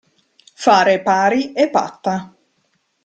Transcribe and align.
Fare 0.65 1.03
pari 1.03 1.51
e 1.53 1.69
patta. 1.69 2.33